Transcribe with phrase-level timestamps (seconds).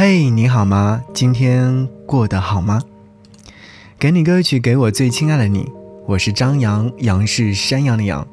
[0.00, 1.02] 嘿，你好吗？
[1.12, 2.80] 今天过得好吗？
[3.98, 5.68] 给你歌曲，给我最亲爱的你。
[6.06, 8.24] 我是张扬，杨是山羊的羊。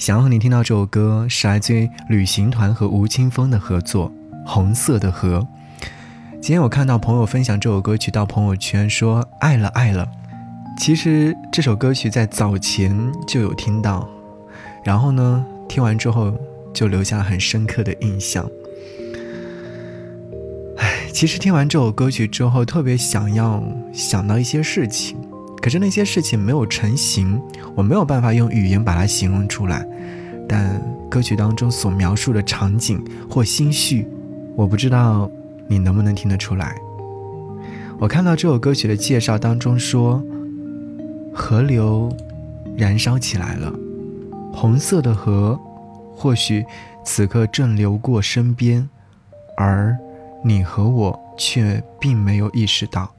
[0.00, 4.10] 想要和你听到这首歌，是来自于旅行团和吴青峰的合作，
[4.44, 5.46] 《红色的河》。
[6.40, 10.04] 今天我看到朋友分享这首歌曲到朋友圈，说爱了爱了。
[10.76, 14.08] 其实这首歌曲在早前就有听到，
[14.82, 16.36] 然后呢，听完之后
[16.74, 18.44] 就留下了很深刻的印象。
[21.12, 25.16] 其实听完这首歌曲之后，特别想要想到一些事情，
[25.60, 27.40] 可是那些事情没有成型，
[27.76, 29.86] 我没有办法用语言把它形容出来。
[30.48, 34.08] 但歌曲当中所描述的场景或心绪，
[34.56, 35.30] 我不知道
[35.68, 36.74] 你能不能听得出来。
[38.00, 40.20] 我看到这首歌曲的介绍当中说，
[41.32, 42.10] 河流
[42.76, 43.72] 燃烧起来了，
[44.52, 45.60] 红色的河，
[46.16, 46.64] 或许
[47.04, 48.88] 此刻正流过身边，
[49.58, 49.96] 而。
[50.44, 53.10] 你和我却并没有意识到，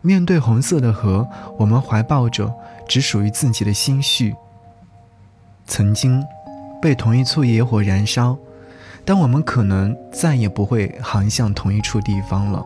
[0.00, 2.52] 面对红色的河，我们怀抱着
[2.88, 4.34] 只属于自己的心绪。
[5.66, 6.24] 曾经
[6.80, 8.36] 被同一簇野火燃烧，
[9.04, 12.64] 但我们可能再也不会航向同一处地方了。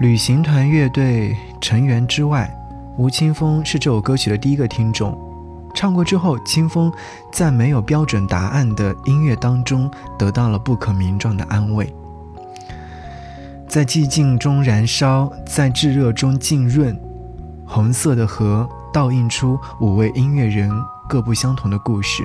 [0.00, 2.52] 旅行团乐队成员之外，
[2.96, 5.29] 吴青峰是这首歌曲的第一个听众。
[5.74, 6.92] 唱过之后，清风
[7.32, 11.92] 在没有标准答案的音乐当中得到了不可名状的安慰。
[13.68, 16.98] 在寂静中燃烧，在炙热中浸润，
[17.66, 20.70] 红色的河倒映出五位音乐人
[21.08, 22.24] 各不相同的故事。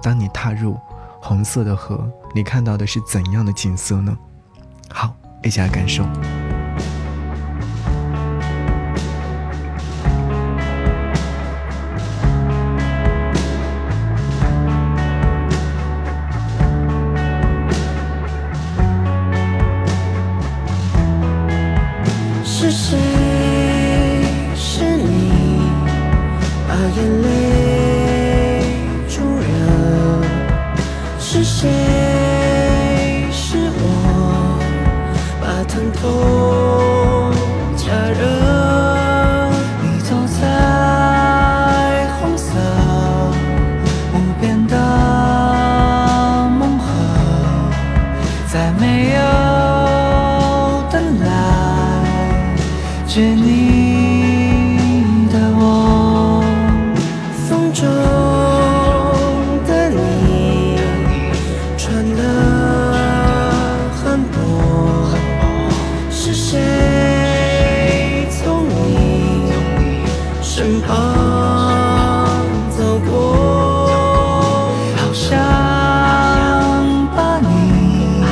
[0.00, 0.78] 当你踏入
[1.20, 4.16] 红色的河，你看到的是怎样的景色呢？
[4.88, 6.04] 好，一起来感受。
[22.60, 23.19] 是谁？
[70.60, 73.88] 身旁走过
[74.94, 75.38] 好想
[77.16, 78.22] 把你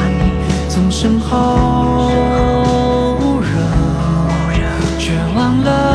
[0.69, 2.11] 从身后
[3.19, 3.57] 捂热
[4.99, 5.88] 却忘了。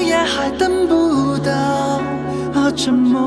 [0.00, 1.50] 也还等不到
[2.54, 3.20] 而沉默，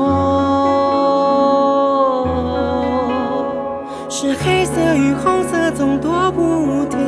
[4.08, 6.98] 是黑色与红色总躲不掉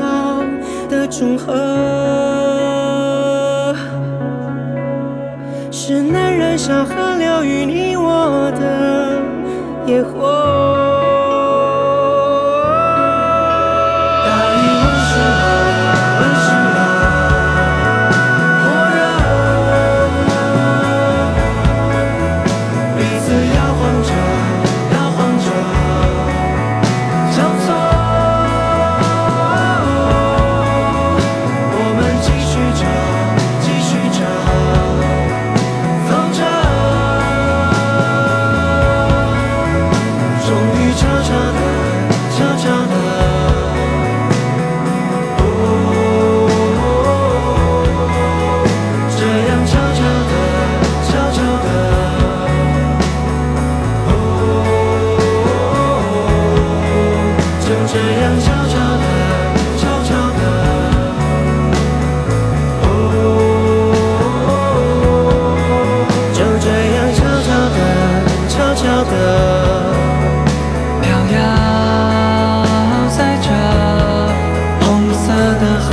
[0.88, 1.52] 的重合，
[5.70, 6.42] 是男人。
[6.58, 9.18] 上河流与你我的
[9.86, 10.91] 野火。
[75.62, 75.91] the